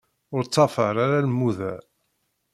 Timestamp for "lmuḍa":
1.27-1.75